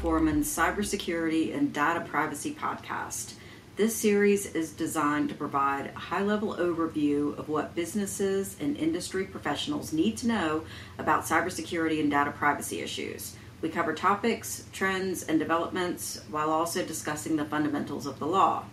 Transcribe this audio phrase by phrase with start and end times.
[0.00, 3.34] Forman's Cybersecurity and Data Privacy Podcast.
[3.76, 9.26] This series is designed to provide a high level overview of what businesses and industry
[9.26, 10.64] professionals need to know
[10.98, 13.36] about cybersecurity and data privacy issues.
[13.60, 18.64] We cover topics, trends, and developments while also discussing the fundamentals of the law.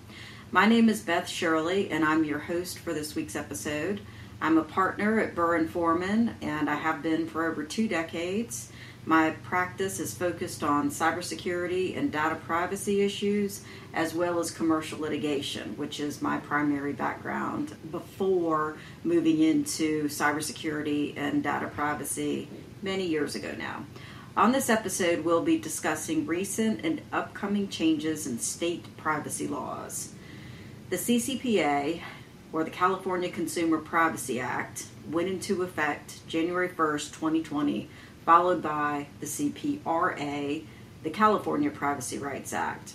[0.51, 3.99] My name is Beth Shirley, and I'm your host for this week's episode.
[4.39, 8.71] I'm a partner at Burr and Forman, and I have been for over two decades.
[9.07, 15.77] My practice is focused on cybersecurity and data privacy issues, as well as commercial litigation,
[15.77, 18.75] which is my primary background before
[19.05, 22.49] moving into cybersecurity and data privacy
[22.81, 23.85] many years ago now.
[24.35, 30.11] On this episode, we'll be discussing recent and upcoming changes in state privacy laws.
[30.89, 32.01] The CCPA,
[32.51, 37.89] or the California Consumer Privacy Act, went into effect January 1st, 2020,
[38.27, 40.61] followed by the CPRA,
[41.01, 42.91] the California Privacy Rights Act.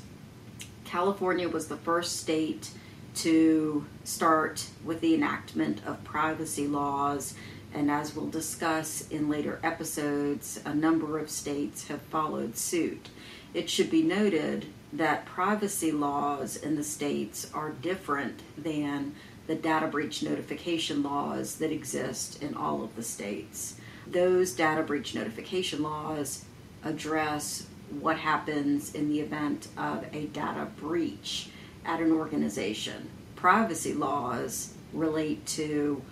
[0.85, 2.69] California was the first state
[3.15, 7.33] to start with the enactment of privacy laws,
[7.73, 13.09] and as we'll discuss in later episodes, a number of states have followed suit.
[13.55, 19.15] It should be noted that privacy laws in the states are different than
[19.47, 23.77] the data breach notification laws that exist in all of the states.
[24.07, 26.45] Those data breach notification laws
[26.85, 27.67] address
[28.01, 31.51] what happens in the event of a data breach
[31.85, 33.09] at an organization.
[33.37, 36.03] Privacy laws relate to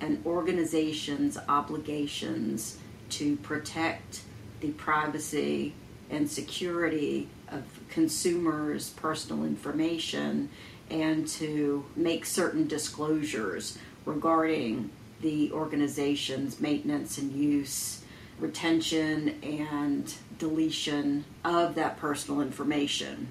[0.00, 2.78] an organization's obligations
[3.10, 4.22] to protect
[4.60, 5.74] the privacy
[6.10, 10.48] and security of consumers' personal information
[10.90, 18.02] and to make certain disclosures regarding the organization's maintenance and use,
[18.38, 23.28] retention and deletion of that personal information.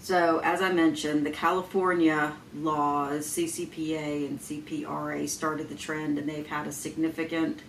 [0.00, 6.46] So, as I mentioned, the California laws, CCPA and CPRA, started the trend and they've
[6.46, 7.62] had a significant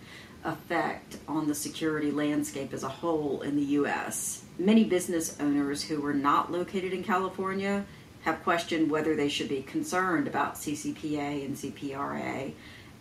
[0.45, 4.43] effect on the security landscape as a whole in the U.S.
[4.59, 7.85] Many business owners who were not located in California
[8.21, 12.53] have questioned whether they should be concerned about CCPA and CPRA,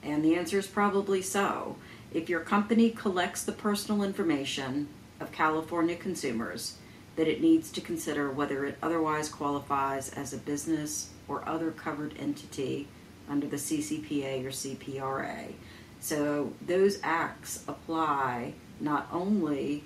[0.07, 1.77] and the answer is probably so.
[2.13, 4.89] If your company collects the personal information
[5.21, 6.79] of California consumers,
[7.17, 12.15] that it needs to consider whether it otherwise qualifies as a business or other covered
[12.19, 12.87] entity
[13.29, 15.53] under the CCPA or CPRA.
[16.01, 19.83] So those acts apply not only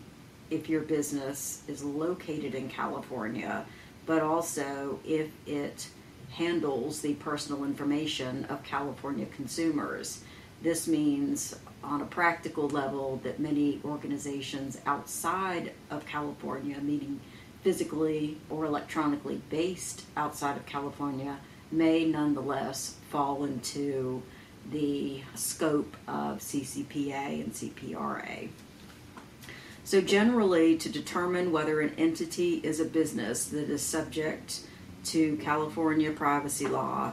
[0.50, 3.64] if your business is located in California,
[4.06, 5.88] but also if it
[6.30, 10.22] handles the personal information of California consumers.
[10.62, 17.20] This means, on a practical level, that many organizations outside of California, meaning
[17.62, 21.38] physically or electronically based outside of California,
[21.72, 24.22] may nonetheless fall into
[24.70, 28.48] the scope of CCPA and CPRA.
[29.82, 34.60] So, generally, to determine whether an entity is a business that is subject
[35.06, 37.12] to California privacy law,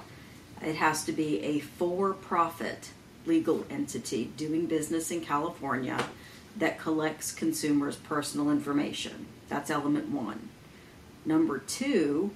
[0.61, 2.91] it has to be a for profit
[3.25, 6.05] legal entity doing business in California
[6.55, 9.27] that collects consumers' personal information.
[9.49, 10.49] That's element one.
[11.25, 12.31] Number two,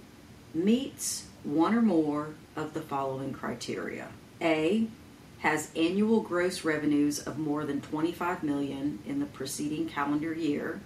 [0.53, 4.09] meets one or more of the following criteria.
[4.41, 4.87] A,
[5.39, 10.81] has annual gross revenues of more than 25 million in the preceding calendar year.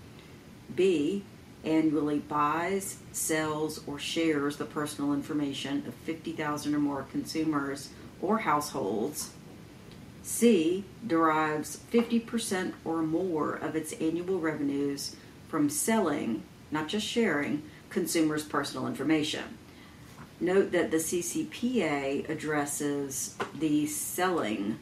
[0.73, 1.23] B,
[1.65, 7.89] annually buys, sells, or shares the personal information of 50,000 or more consumers
[8.21, 9.31] or households.
[10.23, 15.15] C, derives 50% or more of its annual revenues
[15.47, 19.57] from selling, not just sharing, consumers' personal information.
[20.39, 24.79] Note that the CCPA addresses the selling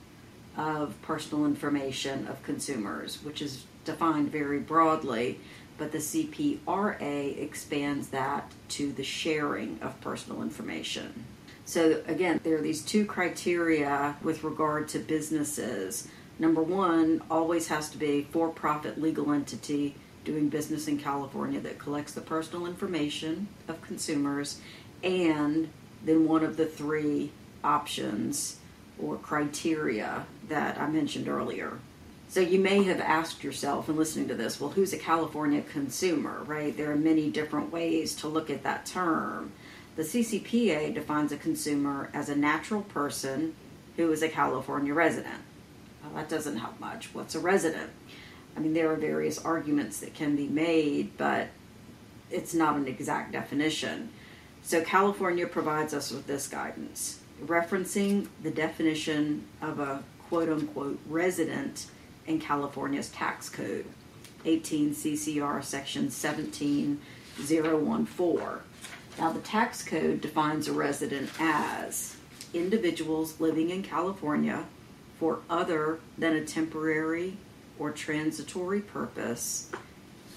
[0.57, 5.39] of personal information of consumers, which is defined very broadly,
[5.77, 11.25] but the CPRA expands that to the sharing of personal information.
[11.65, 16.07] So, again, there are these two criteria with regard to businesses.
[16.37, 21.79] Number one, always has to be for profit legal entity doing business in California that
[21.79, 24.59] collects the personal information of consumers
[25.03, 25.69] and
[26.03, 27.31] then one of the three
[27.63, 28.57] options
[28.99, 31.79] or criteria that I mentioned earlier.
[32.33, 36.41] So you may have asked yourself in listening to this, well, who's a California consumer,
[36.47, 36.75] right?
[36.75, 39.51] There are many different ways to look at that term.
[39.97, 43.53] The CCPA defines a consumer as a natural person
[43.97, 45.43] who is a California resident.
[46.01, 47.13] Well, that doesn't help much.
[47.13, 47.91] What's a resident?
[48.57, 51.49] I mean, there are various arguments that can be made, but
[52.31, 54.09] it's not an exact definition.
[54.63, 61.85] So, California provides us with this guidance, referencing the definition of a quote unquote resident
[62.27, 63.85] in California's tax code,
[64.45, 66.99] 18 CCR section 17014.
[69.19, 72.15] Now, the tax code defines a resident as
[72.53, 74.65] individuals living in California
[75.19, 77.37] for other than a temporary
[77.79, 79.69] or transitory purpose,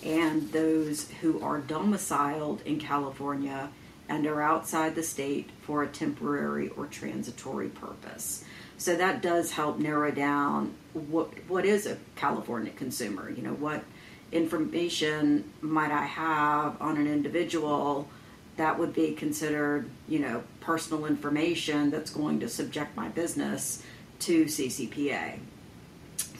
[0.03, 3.71] and those who are domiciled in California
[4.09, 8.44] and are outside the state for a temporary or transitory purpose.
[8.78, 13.31] So that does help narrow down what what is a California consumer.
[13.31, 13.84] You know, what
[14.32, 18.08] information might I have on an individual
[18.56, 23.82] that would be considered, you know, personal information that's going to subject my business
[24.20, 25.38] to CCPA.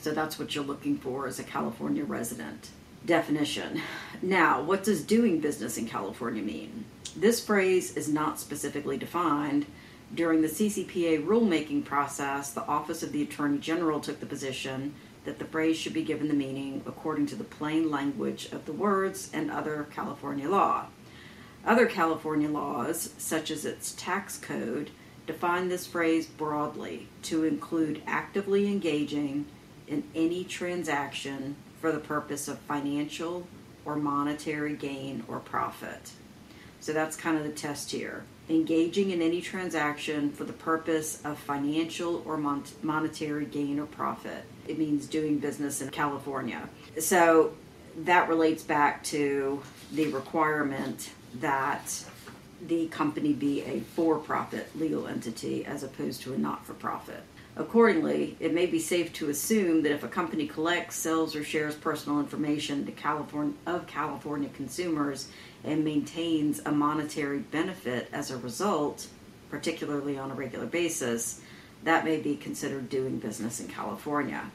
[0.01, 2.69] So that's what you're looking for as a California resident.
[3.05, 3.81] Definition.
[4.21, 6.85] Now, what does doing business in California mean?
[7.15, 9.65] This phrase is not specifically defined.
[10.13, 14.93] During the CCPA rulemaking process, the Office of the Attorney General took the position
[15.25, 18.71] that the phrase should be given the meaning according to the plain language of the
[18.71, 20.85] words and other California law.
[21.65, 24.89] Other California laws, such as its tax code,
[25.25, 29.45] define this phrase broadly to include actively engaging
[29.87, 33.45] in any transaction for the purpose of financial
[33.83, 36.11] or monetary gain or profit.
[36.79, 38.23] So that's kind of the test here.
[38.49, 44.43] Engaging in any transaction for the purpose of financial or mon- monetary gain or profit.
[44.67, 46.69] It means doing business in California.
[46.99, 47.53] So
[47.97, 49.61] that relates back to
[49.91, 52.05] the requirement that
[52.65, 57.23] the company be a for profit legal entity as opposed to a not for profit.
[57.57, 61.73] Accordingly, it may be safe to assume that if a company collects, sells, or shares
[61.73, 65.29] personal information to California, of California consumers
[65.63, 69.07] and maintains a monetary benefit as a result,
[69.49, 71.41] particularly on a regular basis,
[71.83, 74.51] that may be considered doing business in California.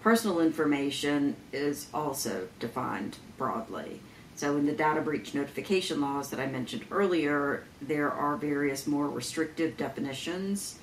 [0.00, 4.00] Personal information is also defined broadly.
[4.36, 9.06] So, in the data breach notification laws that I mentioned earlier, there are various more
[9.06, 10.78] restrictive definitions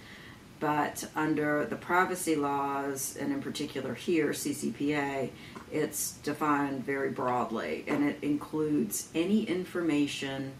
[0.59, 5.29] but under the privacy laws, and in particular here, CCPA,
[5.71, 10.53] it's defined very broadly and it includes any information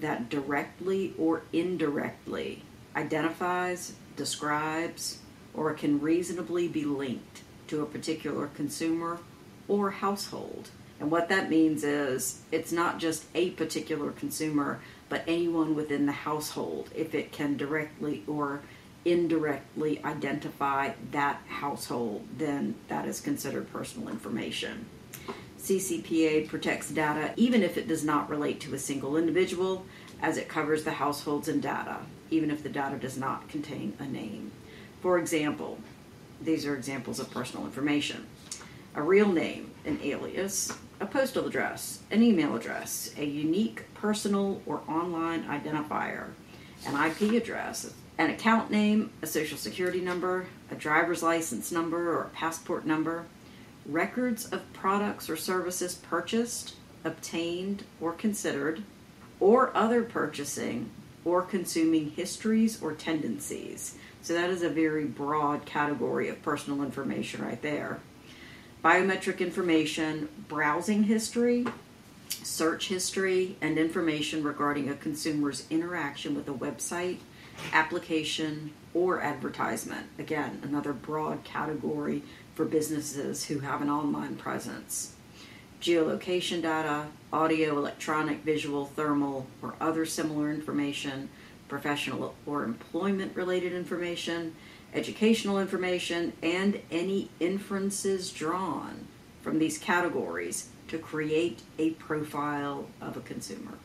[0.00, 2.62] that directly or indirectly
[2.96, 5.18] identifies, describes,
[5.54, 9.18] or can reasonably be linked to a particular consumer
[9.68, 10.70] or household.
[11.00, 16.12] And what that means is it's not just a particular consumer, but anyone within the
[16.12, 18.62] household if it can directly or
[19.10, 24.86] indirectly identify that household, then that is considered personal information.
[25.58, 29.84] CCPA protects data even if it does not relate to a single individual,
[30.20, 31.98] as it covers the households and data,
[32.30, 34.50] even if the data does not contain a name.
[35.00, 35.78] For example,
[36.40, 38.26] these are examples of personal information
[38.94, 44.82] a real name, an alias, a postal address, an email address, a unique personal or
[44.88, 46.30] online identifier,
[46.84, 52.24] an IP address, an account name, a social security number, a driver's license number or
[52.24, 53.24] a passport number,
[53.86, 58.82] records of products or services purchased, obtained, or considered,
[59.40, 60.90] or other purchasing
[61.24, 63.96] or consuming histories or tendencies.
[64.22, 68.00] So that is a very broad category of personal information right there.
[68.84, 71.66] Biometric information, browsing history,
[72.28, 77.18] search history, and information regarding a consumer's interaction with a website
[77.72, 80.06] application, or advertisement.
[80.18, 82.22] Again, another broad category
[82.54, 85.14] for businesses who have an online presence.
[85.80, 91.28] Geolocation data, audio, electronic, visual, thermal, or other similar information,
[91.68, 94.56] professional or employment related information,
[94.94, 99.06] educational information, and any inferences drawn
[99.42, 103.78] from these categories to create a profile of a consumer.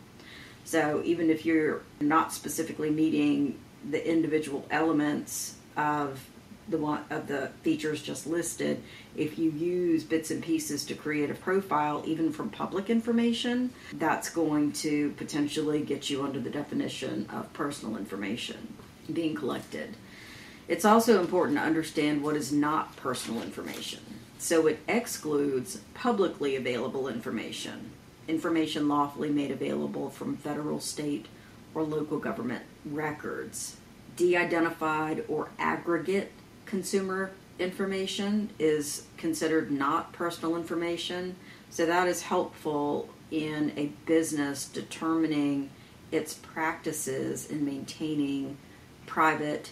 [0.66, 6.26] So even if you're not specifically meeting the individual elements of
[6.70, 8.82] the one of the features just listed,
[9.16, 14.30] if you use bits and pieces to create a profile, even from public information, that's
[14.30, 18.74] going to potentially get you under the definition of personal information
[19.12, 19.96] being collected.
[20.70, 24.00] It's also important to understand what is not personal information.
[24.40, 27.92] So it excludes publicly available information
[28.28, 31.28] information lawfully made available from federal, state,
[31.74, 33.78] or local government records.
[34.16, 36.32] De identified or aggregate
[36.66, 41.36] consumer information is considered not personal information.
[41.70, 45.70] So that is helpful in a business determining
[46.12, 48.58] its practices in maintaining
[49.08, 49.72] private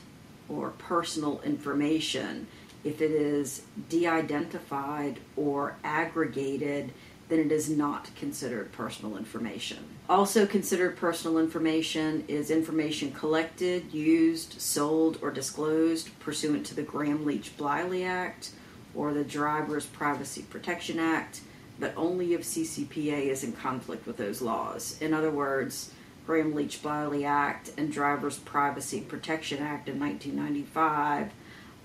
[0.50, 2.48] or personal information.
[2.84, 6.92] If it is de identified or aggregated,
[7.32, 9.78] then it is not considered personal information.
[10.10, 17.26] Also considered personal information is information collected, used, sold, or disclosed pursuant to the Gramm
[17.26, 18.50] Leach Bliley Act
[18.94, 21.40] or the Driver's Privacy Protection Act,
[21.80, 24.98] but only if CCPA is in conflict with those laws.
[25.00, 25.94] In other words,
[26.28, 31.32] Gramm Leach Bliley Act and Driver's Privacy Protection Act of 1995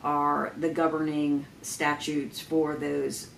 [0.02, 3.28] are the governing statutes for those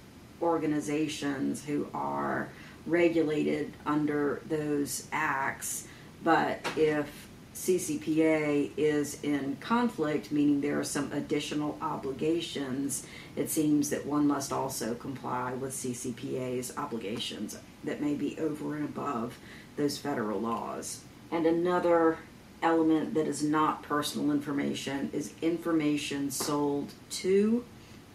[0.42, 2.48] organizations who are
[2.86, 5.86] regulated under those acts.
[6.24, 14.06] But if CCPA is in conflict, meaning there are some additional obligations, it seems that
[14.06, 19.38] one must also comply with CCPA's obligations that may be over and above
[19.76, 21.00] those federal laws.
[21.30, 22.18] And another
[22.62, 27.64] element that is not personal information is information sold to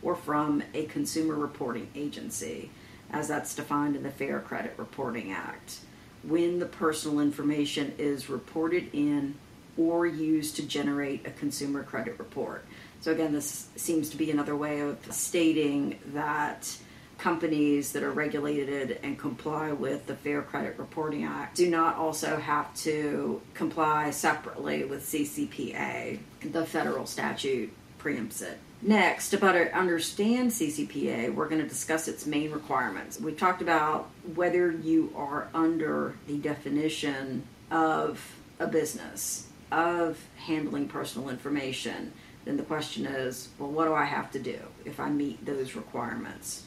[0.04, 2.70] or from a consumer reporting agency,
[3.12, 5.80] as that's defined in the Fair Credit Reporting Act.
[6.24, 9.36] When the personal information is reported in
[9.78, 12.66] or used to generate a consumer credit report.
[13.02, 16.78] So, again, this seems to be another way of stating that
[17.18, 22.38] companies that are regulated and comply with the Fair Credit Reporting Act do not also
[22.38, 26.20] have to comply separately with CCPA.
[26.44, 28.60] The federal statute preempts it.
[28.86, 33.18] Next, to better understand CCPA, we're going to discuss its main requirements.
[33.18, 41.30] We talked about whether you are under the definition of a business, of handling personal
[41.30, 42.12] information.
[42.44, 45.76] Then the question is, well, what do I have to do if I meet those
[45.76, 46.64] requirements?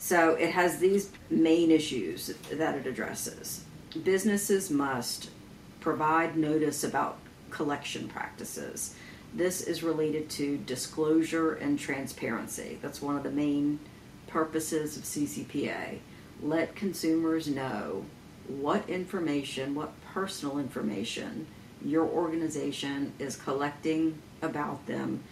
[0.00, 3.64] So it has these main issues that it addresses.
[4.02, 5.30] Businesses must
[5.78, 7.18] provide notice about
[7.50, 8.96] collection practices
[9.32, 12.78] this is related to disclosure and transparency.
[12.82, 13.78] That's one of the main
[14.26, 15.98] purposes of CCPA.
[16.42, 18.04] Let consumers know
[18.48, 21.46] what information, what personal information
[21.84, 25.22] your organization is collecting about them.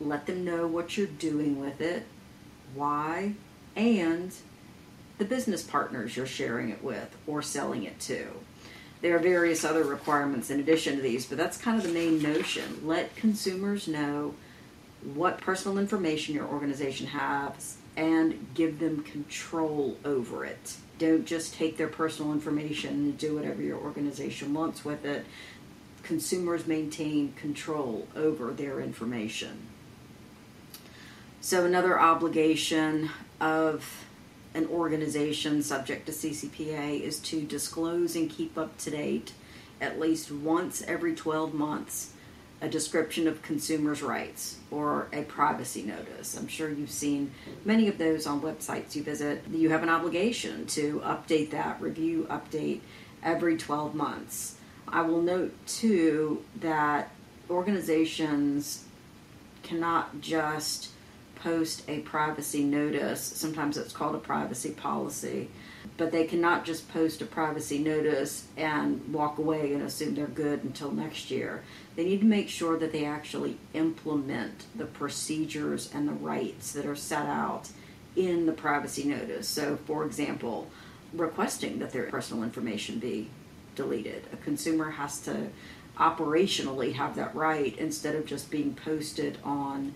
[0.00, 2.04] Let them know what you're doing with it,
[2.74, 3.34] why,
[3.74, 4.32] and
[5.18, 8.26] the business partners you're sharing it with or selling it to.
[9.02, 12.22] There are various other requirements in addition to these, but that's kind of the main
[12.22, 12.82] notion.
[12.84, 14.34] Let consumers know
[15.14, 20.76] what personal information your organization has and give them control over it.
[20.98, 25.26] Don't just take their personal information and do whatever your organization wants with it.
[26.04, 29.66] Consumers maintain control over their information.
[31.40, 34.04] So, another obligation of
[34.54, 39.32] an organization subject to CCPA is to disclose and keep up to date
[39.80, 42.12] at least once every 12 months
[42.62, 46.36] a description of consumers' rights or a privacy notice.
[46.36, 47.32] I'm sure you've seen
[47.64, 49.42] many of those on websites you visit.
[49.50, 52.80] You have an obligation to update that, review, update
[53.20, 54.56] every 12 months.
[54.86, 57.10] I will note too that
[57.50, 58.84] organizations
[59.64, 60.91] cannot just
[61.42, 63.20] post a privacy notice.
[63.20, 65.48] Sometimes it's called a privacy policy.
[65.96, 70.62] But they cannot just post a privacy notice and walk away and assume they're good
[70.64, 71.62] until next year.
[71.96, 76.86] They need to make sure that they actually implement the procedures and the rights that
[76.86, 77.68] are set out
[78.14, 79.48] in the privacy notice.
[79.48, 80.68] So, for example,
[81.12, 83.28] requesting that their personal information be
[83.74, 84.24] deleted.
[84.32, 85.48] A consumer has to
[85.98, 89.94] operationally have that right instead of just being posted on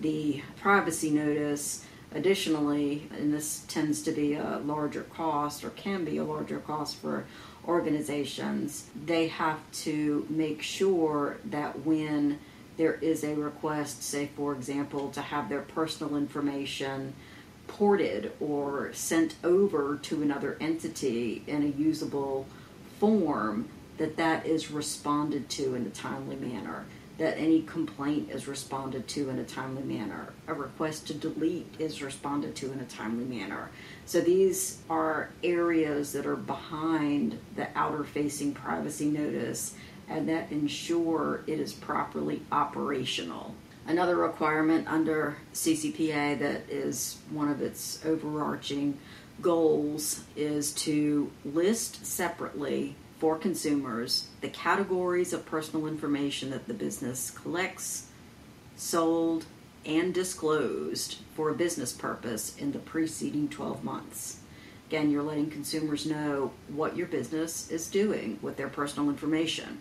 [0.00, 1.84] the privacy notice.
[2.14, 6.96] Additionally, and this tends to be a larger cost or can be a larger cost
[6.96, 7.26] for
[7.66, 12.38] organizations, they have to make sure that when
[12.78, 17.12] there is a request, say, for example, to have their personal information
[17.66, 22.46] ported or sent over to another entity in a usable
[22.98, 26.86] form, that that is responded to in a timely manner
[27.18, 30.32] that any complaint is responded to in a timely manner.
[30.46, 33.70] A request to delete is responded to in a timely manner.
[34.06, 39.74] So these are areas that are behind the outer facing privacy notice
[40.08, 43.54] and that ensure it is properly operational.
[43.86, 48.96] Another requirement under CCPA that is one of its overarching
[49.42, 57.30] goals is to list separately for consumers the categories of personal information that the business
[57.30, 58.06] collects,
[58.76, 59.46] sold,
[59.84, 64.40] and disclosed for a business purpose in the preceding 12 months.
[64.88, 69.78] Again, you're letting consumers know what your business is doing with their personal information.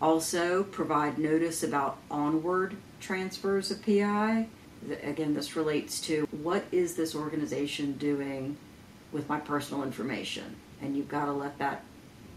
[0.00, 4.48] Also, provide notice about onward transfers of PI.
[5.02, 8.56] Again, this relates to what is this organization doing
[9.12, 10.56] with my personal information?
[10.80, 11.84] And you've got to let that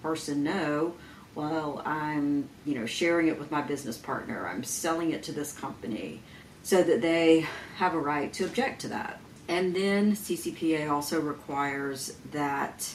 [0.06, 0.94] person know
[1.34, 5.52] well i'm you know sharing it with my business partner i'm selling it to this
[5.52, 6.22] company
[6.62, 7.44] so that they
[7.78, 12.88] have a right to object to that and then ccpa also requires that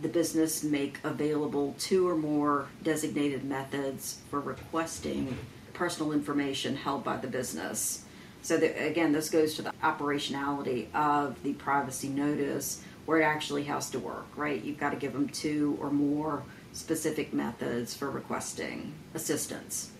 [0.00, 5.36] the business make available two or more designated methods for requesting
[5.74, 8.04] personal information held by the business.
[8.42, 13.64] So, that, again, this goes to the operationality of the privacy notice where it actually
[13.64, 14.62] has to work, right?
[14.62, 16.42] You've got to give them two or more
[16.74, 19.92] specific methods for requesting assistance.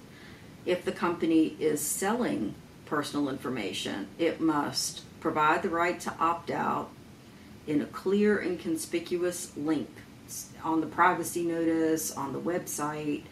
[0.66, 6.90] If the company is selling personal information, it must provide the right to opt out
[7.66, 9.88] in a clear and conspicuous link
[10.62, 13.22] on the privacy notice, on the website,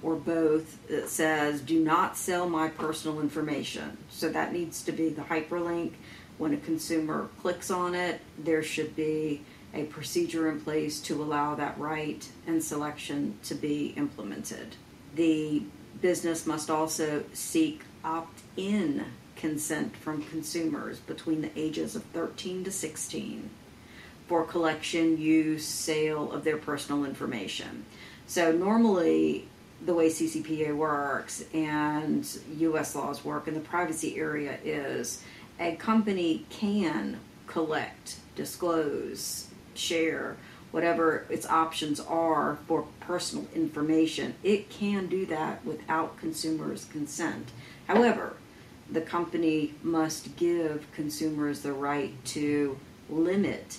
[0.00, 3.96] or both that says, Do not sell my personal information.
[4.10, 5.94] So that needs to be the hyperlink.
[6.38, 11.54] When a consumer clicks on it, there should be a procedure in place to allow
[11.54, 14.76] that right and selection to be implemented.
[15.14, 15.62] The
[16.00, 19.04] business must also seek opt in
[19.36, 23.50] consent from consumers between the ages of 13 to 16
[24.26, 27.84] for collection, use, sale of their personal information.
[28.26, 29.48] So, normally,
[29.84, 32.26] the way CCPA works and
[32.58, 35.22] US laws work in the privacy area is
[35.58, 40.36] a company can collect, disclose, share,
[40.70, 44.34] whatever its options are for personal information.
[44.42, 47.50] It can do that without consumers' consent.
[47.86, 48.34] However,
[48.90, 53.78] the company must give consumers the right to limit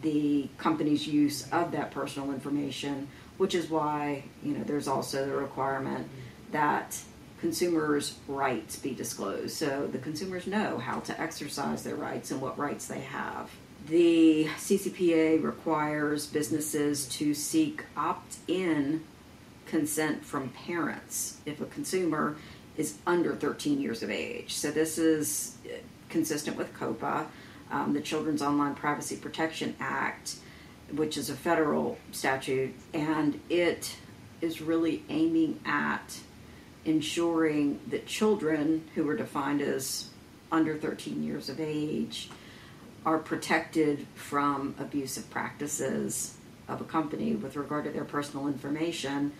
[0.00, 5.36] the company's use of that personal information, which is why you know there's also the
[5.36, 6.08] requirement
[6.50, 6.98] that
[7.42, 12.56] consumers' rights be disclosed, so the consumers know how to exercise their rights and what
[12.56, 13.50] rights they have.
[13.88, 19.02] The CCPA requires businesses to seek opt-in
[19.66, 22.36] consent from parents if a consumer
[22.76, 24.54] is under 13 years of age.
[24.54, 25.56] So this is
[26.10, 27.26] consistent with COPPA,
[27.72, 30.36] um, the Children's Online Privacy Protection Act,
[30.94, 33.96] which is a federal statute, and it
[34.40, 36.20] is really aiming at
[36.84, 40.08] ensuring that children who are defined as
[40.50, 42.28] under 13 years of age
[43.04, 46.36] are protected from abusive practices
[46.68, 49.32] of a company with regard to their personal information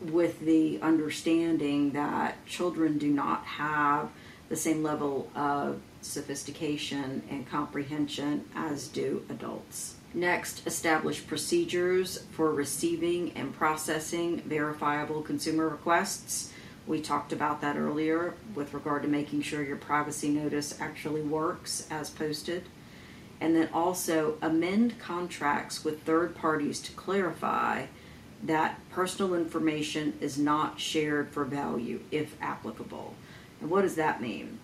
[0.00, 4.10] with the understanding that children do not have
[4.48, 9.94] the same level of sophistication and comprehension as do adults.
[10.14, 16.51] Next, establish procedures for receiving and processing verifiable consumer requests.
[16.86, 21.86] We talked about that earlier with regard to making sure your privacy notice actually works
[21.90, 22.64] as posted.
[23.40, 27.86] And then also amend contracts with third parties to clarify
[28.42, 33.14] that personal information is not shared for value if applicable.
[33.60, 34.58] And what does that mean?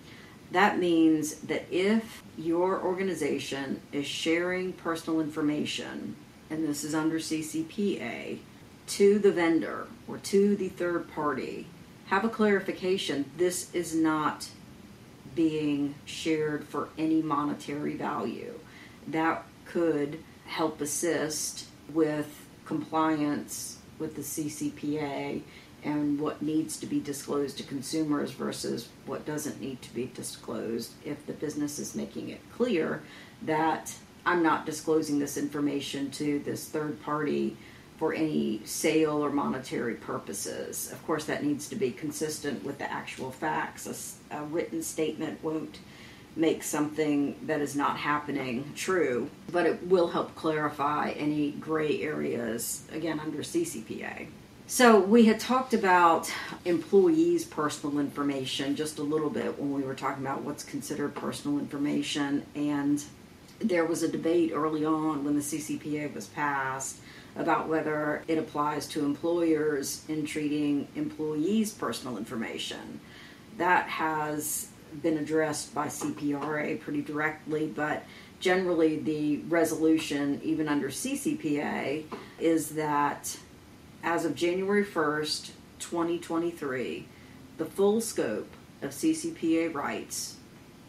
[0.51, 6.17] That means that if your organization is sharing personal information,
[6.51, 8.39] and this is under CCPA,
[8.87, 11.67] to the vendor or to the third party,
[12.09, 13.31] have a clarification.
[13.37, 14.49] This is not
[15.35, 18.59] being shared for any monetary value.
[19.07, 25.43] That could help assist with compliance with the CCPA
[25.85, 30.93] and what needs to be disclosed to consumers versus what doesn't need to be disclosed
[31.05, 33.03] if the business is making it clear
[33.43, 33.95] that
[34.27, 37.57] I'm not disclosing this information to this third party
[37.99, 40.91] for any sale or monetary purposes.
[40.93, 44.21] Of course, that needs to be consistent with the actual facts.
[44.31, 45.81] A, a written statement won't
[46.37, 52.87] make something that is not happening true, but it will help clarify any gray areas,
[52.93, 54.29] again, under CCPA.
[54.69, 56.33] So we had talked about
[56.65, 61.59] employees' personal information just a little bit when we were talking about what's considered personal
[61.59, 63.03] information, and
[63.59, 66.99] there was a debate early on when the CCPA was passed
[67.39, 73.01] about whether it applies to employers in treating employees' personal information.
[73.57, 74.69] That has
[75.03, 78.05] been addressed by CPRA pretty directly, but
[78.41, 82.05] generally the resolution, even under CCPA,
[82.39, 83.39] is that
[84.03, 87.07] as of January 1st, 2023,
[87.57, 88.51] the full scope
[88.83, 90.37] of CCPA rights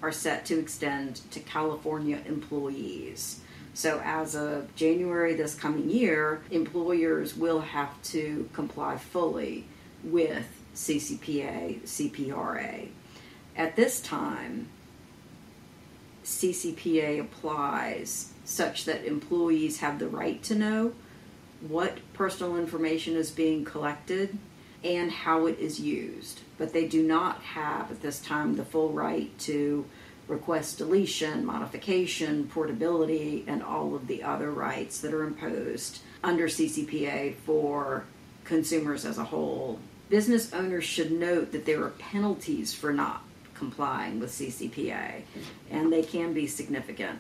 [0.02, 3.42] are set to extend to California employees.
[3.80, 9.68] So, as of January this coming year, employers will have to comply fully
[10.04, 12.90] with CCPA, CPRA.
[13.56, 14.68] At this time,
[16.26, 20.92] CCPA applies such that employees have the right to know
[21.62, 24.38] what personal information is being collected
[24.84, 26.42] and how it is used.
[26.58, 29.86] But they do not have at this time the full right to
[30.30, 37.36] request deletion, modification, portability, and all of the other rights that are imposed under CCPA
[37.36, 38.06] for
[38.46, 39.80] consumers as a whole.
[40.10, 43.24] Business owners should note that there are penalties for not
[43.56, 45.24] complying with CCPA,
[45.70, 47.20] and they can be significant.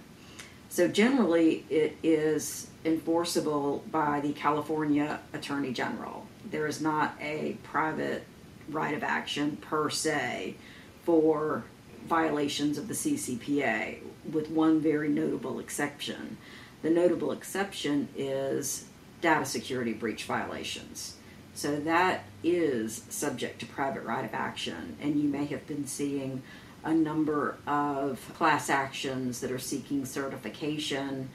[0.69, 6.25] So, generally, it is enforceable by the California Attorney General.
[6.49, 8.23] There is not a private
[8.69, 10.55] right of action per se
[11.03, 11.63] for
[12.07, 13.99] violations of the CCPA,
[14.31, 16.37] with one very notable exception.
[16.81, 18.85] The notable exception is
[19.21, 21.15] data security breach violations.
[21.53, 26.41] So that is subject to private right of action, and you may have been seeing
[26.83, 31.29] a number of class actions that are seeking certification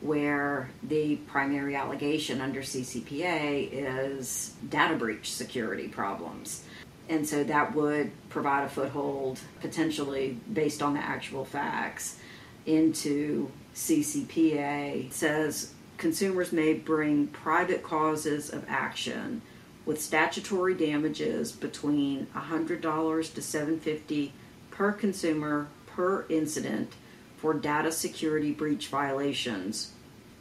[0.00, 6.64] where the primary allegation under CCPA is data breach security problems.
[7.10, 12.18] And so that would provide a foothold, potentially based on the actual facts,
[12.66, 15.06] into CCPA.
[15.06, 19.42] It says consumers may bring private causes of action
[19.84, 24.32] with statutory damages between $100 to 750
[24.70, 26.92] per consumer per incident
[27.38, 29.92] for data security breach violations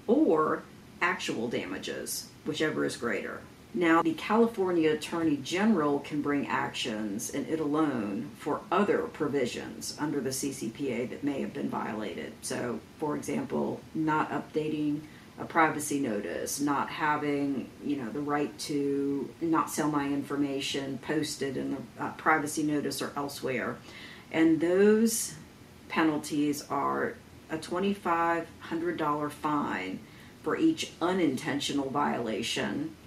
[0.06, 0.62] or
[1.02, 3.42] actual damages, whichever is greater.
[3.74, 10.20] Now, the California Attorney General can bring actions, and it alone, for other provisions under
[10.20, 12.34] the CCPA that may have been violated.
[12.42, 15.02] So, for example, not updating
[15.40, 21.56] a privacy notice, not having, you know, the right to not sell my information posted
[21.56, 23.78] in a privacy notice or elsewhere.
[24.32, 25.36] And those
[25.90, 27.16] penalties are
[27.52, 30.00] a $2,500 fine
[30.44, 32.99] for each unintentional violation uh,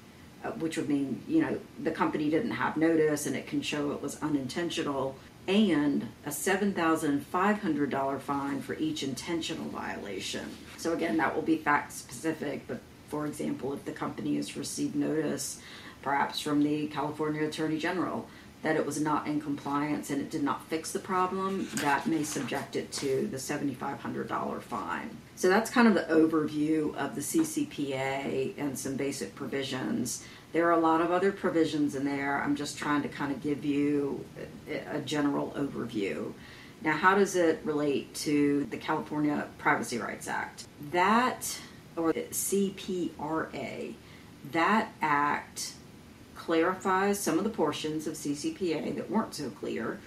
[0.45, 3.93] Uh, which would mean you know the company didn't have notice and it can show
[3.93, 5.15] it was unintentional
[5.49, 10.49] and a $7,500 fine for each intentional violation.
[10.77, 14.95] So again, that will be fact specific, but for example, if the company has received
[14.95, 15.61] notice
[16.01, 18.29] perhaps from the California Attorney General
[18.63, 22.23] that it was not in compliance and it did not fix the problem, that may
[22.23, 25.11] subject it to the $7,500 fine.
[25.35, 30.25] So that's kind of the overview of the CCPA and some basic provisions.
[30.53, 32.43] There are a lot of other provisions in there.
[32.43, 34.25] I'm just trying to kind of give you
[34.91, 36.33] a general overview.
[36.83, 40.67] Now, how does it relate to the California Privacy Rights Act?
[40.91, 41.59] That,
[41.97, 43.95] or CPRA,
[44.51, 45.75] that act
[46.35, 50.01] clarifies some of the portions of CCPA that weren't so clear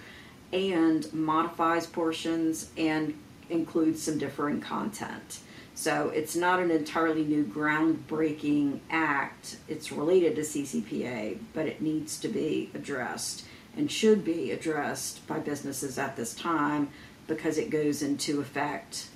[0.52, 3.18] and modifies portions and
[3.50, 5.40] includes some differing content.
[5.74, 9.58] So it's not an entirely new groundbreaking act.
[9.68, 13.44] It's related to CCPA, but it needs to be addressed
[13.76, 16.88] and should be addressed by businesses at this time
[17.26, 19.08] because it goes into effect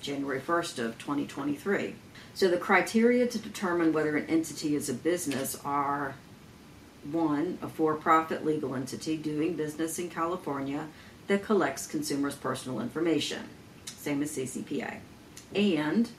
[0.00, 1.94] January 1st of 2023.
[2.34, 6.14] So the criteria to determine whether an entity is a business are
[7.10, 10.88] one, a for profit legal entity doing business in California
[11.32, 13.48] that collects consumers' personal information,
[13.86, 14.98] same as CCPA,
[15.54, 16.10] and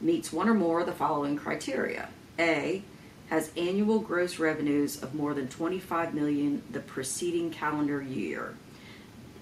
[0.00, 2.08] meets one or more of the following criteria.
[2.38, 2.82] A,
[3.28, 8.54] has annual gross revenues of more than 25 million the preceding calendar year.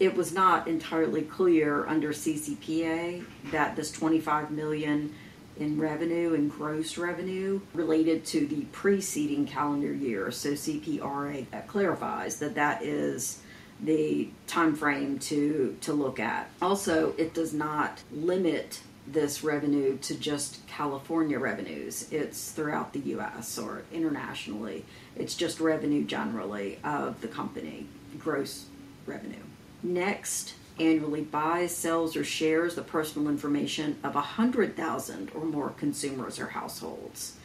[0.00, 5.14] It was not entirely clear under CCPA that this 25 million
[5.56, 10.32] in revenue and gross revenue related to the preceding calendar year.
[10.32, 13.40] So CPRA clarifies that that is
[13.83, 16.49] the time frame to to look at.
[16.61, 22.11] Also, it does not limit this revenue to just California revenues.
[22.12, 24.85] It's throughout the US or internationally.
[25.16, 27.87] It's just revenue generally of the company,
[28.18, 28.66] gross
[29.07, 29.42] revenue.
[29.83, 36.38] Next, annually buys, sells, or shares the personal information of a 100,000 or more consumers
[36.38, 37.37] or households.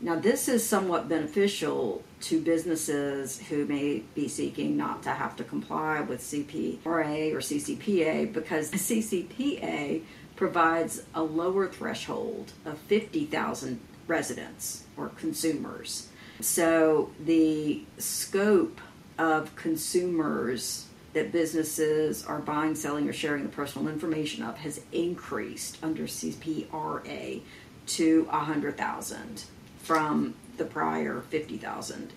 [0.00, 5.44] Now, this is somewhat beneficial to businesses who may be seeking not to have to
[5.44, 10.02] comply with CPRA or CCPA because the CCPA
[10.36, 16.08] provides a lower threshold of 50,000 residents or consumers.
[16.40, 18.82] So, the scope
[19.18, 25.78] of consumers that businesses are buying, selling, or sharing the personal information of has increased
[25.82, 27.40] under CPRA
[27.86, 29.44] to 100,000
[29.86, 32.12] from the prior 50,000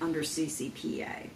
[0.00, 1.30] under CCPA.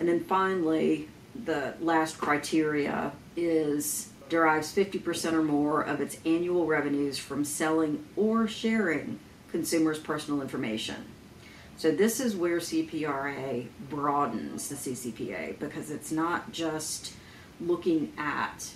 [0.00, 1.08] And then finally,
[1.44, 8.48] the last criteria is derives 50% or more of its annual revenues from selling or
[8.48, 9.18] sharing
[9.50, 11.04] consumers' personal information.
[11.76, 17.12] So this is where CPRA broadens the CCPA because it's not just
[17.60, 18.70] looking at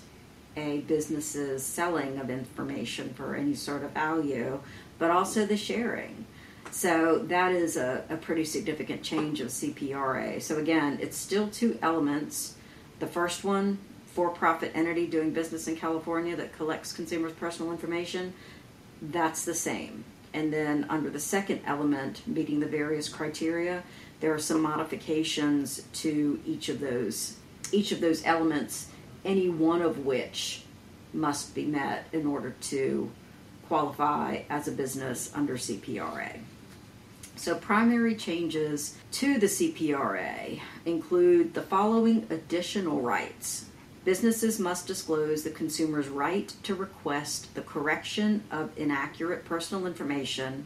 [0.55, 4.59] a business's selling of information for any sort of value,
[4.99, 6.25] but also the sharing.
[6.71, 10.41] So that is a, a pretty significant change of CPRA.
[10.41, 12.55] So again, it's still two elements.
[12.99, 18.33] The first one, for profit entity doing business in California that collects consumers' personal information,
[19.01, 20.03] that's the same.
[20.33, 23.83] And then under the second element, meeting the various criteria,
[24.19, 27.37] there are some modifications to each of those
[27.71, 28.87] each of those elements,
[29.25, 30.63] any one of which
[31.13, 33.11] must be met in order to
[33.67, 36.39] qualify as a business under CPRA.
[37.35, 43.65] So, primary changes to the CPRA include the following additional rights.
[44.05, 50.65] Businesses must disclose the consumer's right to request the correction of inaccurate personal information,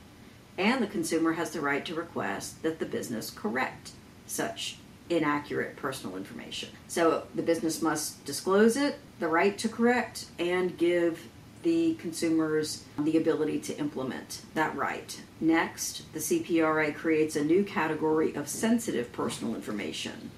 [0.57, 3.91] and the consumer has the right to request that the business correct
[4.27, 4.77] such
[5.09, 6.69] inaccurate personal information.
[6.87, 11.27] So the business must disclose it, the right to correct, and give
[11.63, 15.21] the consumers the ability to implement that right.
[15.39, 20.31] Next, the CPRA creates a new category of sensitive personal information,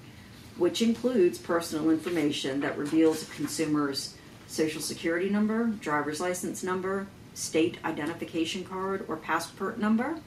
[0.56, 7.78] which includes personal information that reveals a consumer's social security number, driver's license number, state
[7.84, 10.18] identification card or passport number,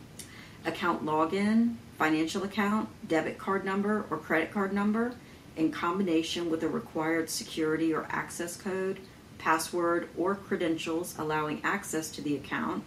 [0.66, 5.14] account login, financial account, debit card number, or credit card number
[5.56, 9.00] in combination with a required security or access code,
[9.38, 12.84] password, or credentials allowing access to the account,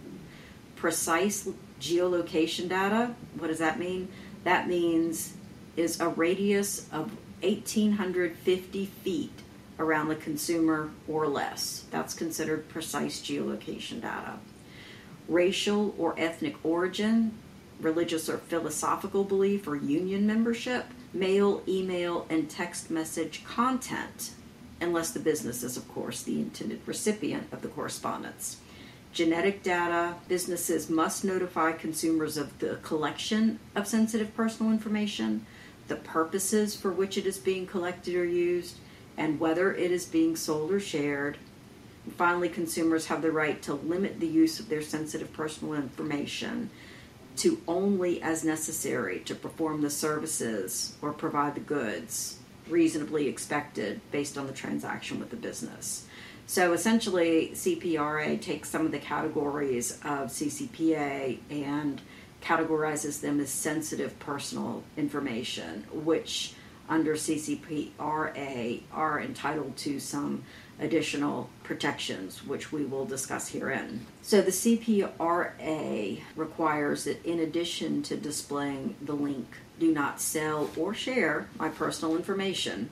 [0.77, 1.49] precise
[1.81, 3.15] geolocation data.
[3.39, 4.09] What does that mean?
[4.45, 5.35] That means
[5.77, 9.33] is a radius of 1850 feet
[9.79, 11.85] around the consumer or less.
[11.91, 14.35] That's considered precise geolocation data.
[15.29, 17.33] Racial or ethnic origin,
[17.81, 24.33] religious or philosophical belief or union membership, mail, email, and text message content,
[24.81, 28.57] unless the business is, of course, the intended recipient of the correspondence.
[29.13, 35.45] Genetic data, businesses must notify consumers of the collection of sensitive personal information,
[35.89, 38.77] the purposes for which it is being collected or used,
[39.17, 41.37] and whether it is being sold or shared.
[42.05, 46.71] And finally, consumers have the right to limit the use of their sensitive personal information
[47.37, 52.40] to only as necessary to perform the services or provide the goods
[52.71, 56.07] reasonably expected based on the transaction with the business.
[56.47, 62.01] So essentially, CPRA takes some of the categories of CCPA and
[62.43, 66.55] categorizes them as sensitive personal information, which
[66.89, 70.43] under CCPRA are entitled to some
[70.81, 74.05] additional protections, which we will discuss herein.
[74.23, 79.47] So, the CPRA requires that in addition to displaying the link,
[79.81, 82.91] do not sell or share my personal information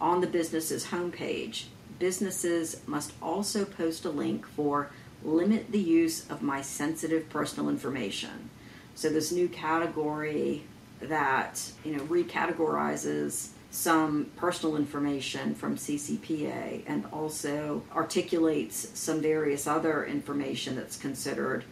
[0.00, 1.64] on the business's homepage,
[1.98, 4.90] businesses must also post a link for
[5.24, 8.50] limit the use of my sensitive personal information.
[8.94, 10.62] So, this new category
[11.00, 20.06] that you know recategorizes some personal information from CCPA and also articulates some various other
[20.06, 21.64] information that's considered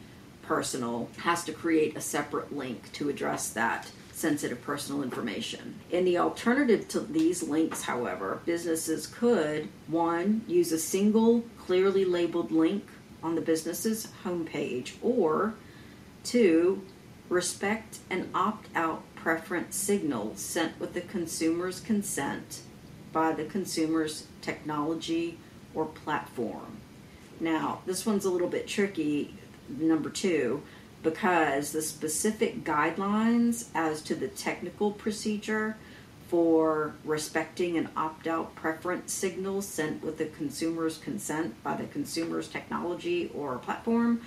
[0.43, 5.79] personal has to create a separate link to address that sensitive personal information.
[5.91, 12.51] In the alternative to these links, however, businesses could one, use a single clearly labeled
[12.51, 12.89] link
[13.23, 15.55] on the business's homepage, or
[16.25, 16.83] two,
[17.29, 22.63] respect an opt out preference signal sent with the consumer's consent
[23.13, 25.37] by the consumer's technology
[25.75, 26.79] or platform.
[27.39, 29.35] Now, this one's a little bit tricky,
[29.69, 30.63] number two,
[31.07, 35.77] because the specific guidelines as to the technical procedure
[36.27, 42.49] for respecting an opt out preference signal sent with the consumer's consent by the consumer's
[42.49, 44.21] technology or platform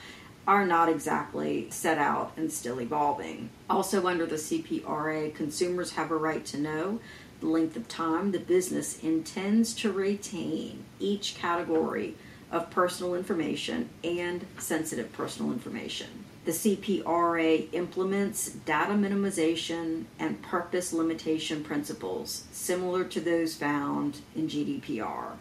[0.48, 3.50] are not exactly set out and still evolving.
[3.70, 7.02] Also, under the CPRA, consumers have a right to know
[7.42, 12.16] the length of time the business intends to retain each category
[12.50, 16.08] of personal information and sensitive personal information.
[16.50, 25.34] The CPRA implements data minimization and purpose limitation principles similar to those found in GDPR.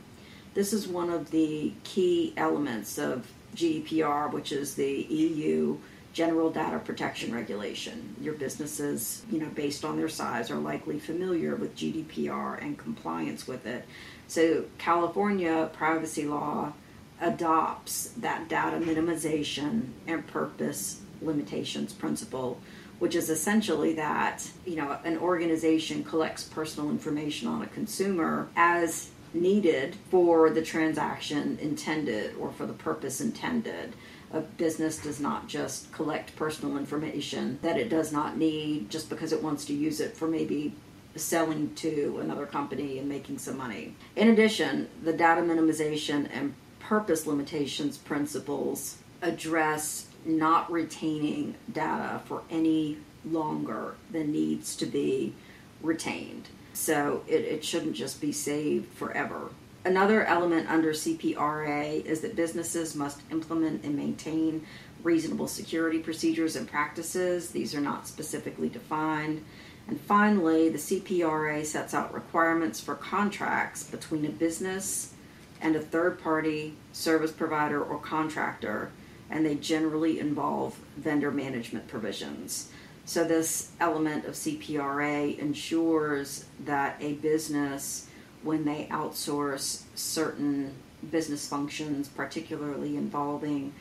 [0.52, 5.78] This is one of the key elements of GDPR, which is the EU
[6.12, 8.14] General Data Protection Regulation.
[8.20, 13.48] Your businesses, you know, based on their size, are likely familiar with GDPR and compliance
[13.48, 13.86] with it.
[14.26, 16.74] So, California privacy law
[17.20, 22.60] adopts that data minimization and purpose limitations principle
[23.00, 29.10] which is essentially that you know an organization collects personal information on a consumer as
[29.34, 33.92] needed for the transaction intended or for the purpose intended
[34.32, 39.32] a business does not just collect personal information that it does not need just because
[39.32, 40.72] it wants to use it for maybe
[41.16, 43.94] selling to another company and making some money.
[44.16, 46.54] In addition, the data minimization and
[46.88, 52.96] purpose limitations principles address not retaining data for any
[53.26, 55.34] longer than needs to be
[55.82, 56.48] retained.
[56.72, 59.50] So it, it shouldn't just be saved forever.
[59.84, 64.64] Another element under CPRA is that businesses must implement and maintain
[65.02, 67.50] reasonable security procedures and practices.
[67.50, 69.44] These are not specifically defined.
[69.88, 75.12] And finally, the CPRA sets out requirements for contracts between a business
[75.60, 78.90] and a third party service provider or contractor,
[79.30, 82.70] and they generally involve vendor management provisions.
[83.04, 88.06] So, this element of CPRA ensures that a business,
[88.42, 90.74] when they outsource certain
[91.10, 93.72] business functions, particularly involving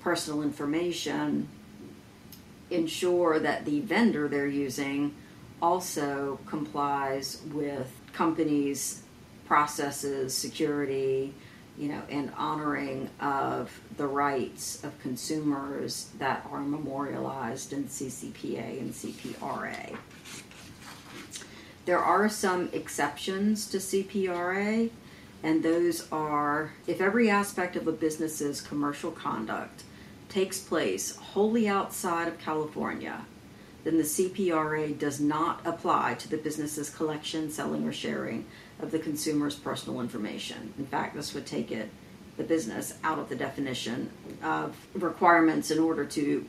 [0.00, 1.48] personal information,
[2.70, 5.14] ensure that the vendor they're using
[5.62, 9.03] also complies with companies'
[9.46, 11.34] processes, security,
[11.76, 18.92] you know, and honoring of the rights of consumers that are memorialized in CCPA and
[18.92, 19.96] CPRA.
[21.84, 24.90] There are some exceptions to CPRA,
[25.42, 29.82] and those are if every aspect of a business's commercial conduct
[30.28, 33.26] takes place wholly outside of California,
[33.82, 38.46] then the CPRA does not apply to the business's collection, selling, or sharing
[38.80, 40.72] of the consumer's personal information.
[40.78, 41.88] In fact, this would take it,
[42.36, 44.10] the business, out of the definition
[44.42, 46.44] of requirements in order to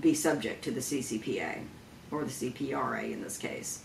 [0.00, 1.62] be subject to the CCPA
[2.10, 3.82] or the CPRA in this case.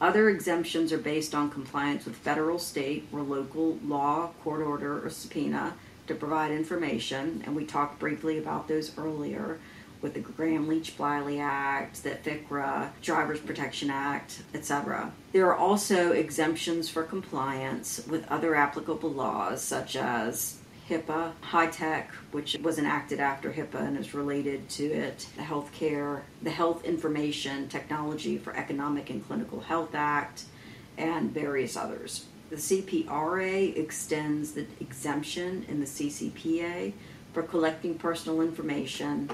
[0.00, 5.10] Other exemptions are based on compliance with federal, state, or local law, court order, or
[5.10, 5.74] subpoena
[6.06, 9.58] to provide information, and we talked briefly about those earlier
[10.00, 15.12] with the Gramm Leach Bliley Act, the FCRA, Drivers Protection Act, etc.
[15.32, 20.58] There are also exemptions for compliance with other applicable laws such as
[20.88, 26.50] HIPAA, HITECH, which was enacted after HIPAA and is related to it, the Healthcare, the
[26.50, 30.44] Health Information Technology for Economic and Clinical Health Act,
[30.96, 32.24] and various others.
[32.50, 36.94] The CPRA extends the exemption in the CCPA
[37.34, 39.30] for collecting personal information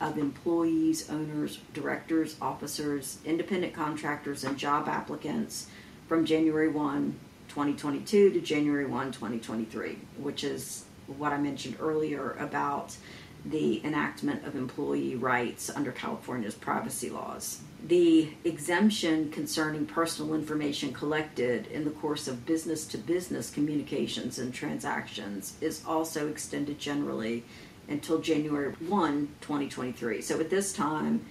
[0.00, 5.68] of employees, owners, directors, officers, independent contractors, and job applicants
[6.06, 12.96] from January 1, 2022 to January 1, 2023, which is what I mentioned earlier about
[13.44, 17.60] the enactment of employee rights under California's privacy laws.
[17.86, 24.52] The exemption concerning personal information collected in the course of business to business communications and
[24.52, 27.44] transactions is also extended generally
[27.88, 30.20] until January 1, 2023.
[30.22, 31.24] So at this time,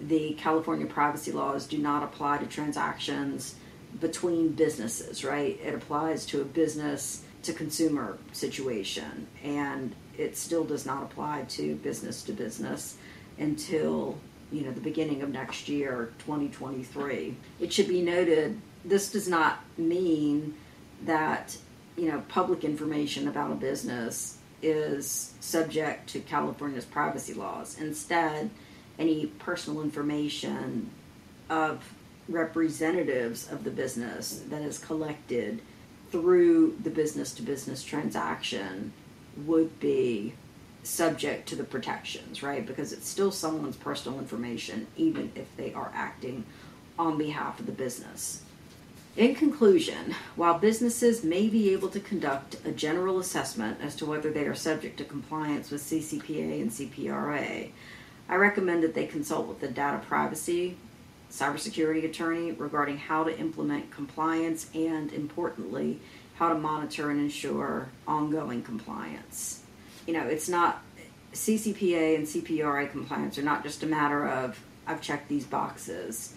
[0.00, 3.54] the California privacy laws do not apply to transactions
[4.00, 5.58] between businesses, right?
[5.62, 11.76] It applies to a business to consumer situation, and it still does not apply to
[11.76, 12.96] business to business
[13.38, 14.18] until
[14.50, 19.60] you know the beginning of next year 2023 it should be noted this does not
[19.78, 20.54] mean
[21.04, 21.56] that
[21.96, 27.78] you know public information about a business is subject to California's privacy laws.
[27.78, 28.50] Instead,
[28.98, 30.90] any personal information
[31.50, 31.94] of
[32.28, 35.60] representatives of the business that is collected
[36.10, 38.92] through the business to business transaction
[39.36, 40.34] would be
[40.82, 42.66] subject to the protections, right?
[42.66, 46.44] Because it's still someone's personal information, even if they are acting
[46.98, 48.42] on behalf of the business.
[49.14, 54.30] In conclusion, while businesses may be able to conduct a general assessment as to whether
[54.30, 57.70] they are subject to compliance with CCPA and CPRA,
[58.30, 60.78] I recommend that they consult with a data privacy,
[61.30, 66.00] cybersecurity attorney regarding how to implement compliance and, importantly,
[66.36, 69.62] how to monitor and ensure ongoing compliance.
[70.06, 70.82] You know, it's not
[71.34, 76.34] CCPA and CPRA compliance are not just a matter of I've checked these boxes.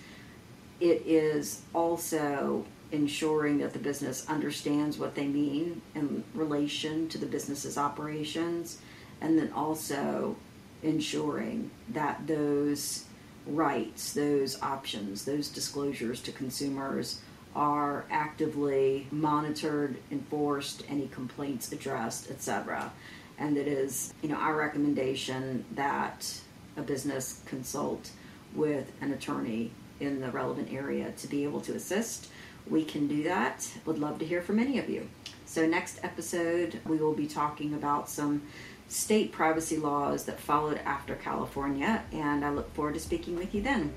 [0.79, 7.25] It is also ensuring that the business understands what they mean in relation to the
[7.25, 8.79] business's operations,
[9.21, 10.35] and then also
[10.83, 13.05] ensuring that those
[13.47, 17.21] rights, those options, those disclosures to consumers
[17.55, 22.91] are actively monitored, enforced, any complaints addressed, etc.
[23.37, 26.37] And it is, you know, our recommendation that
[26.77, 28.11] a business consult
[28.53, 32.29] with an attorney in the relevant area to be able to assist.
[32.67, 33.69] We can do that.
[33.85, 35.07] Would love to hear from any of you.
[35.45, 38.41] So, next episode, we will be talking about some
[38.87, 43.61] state privacy laws that followed after California, and I look forward to speaking with you
[43.61, 43.93] then.